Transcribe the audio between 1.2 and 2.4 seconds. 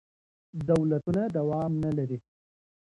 دوام نه لري.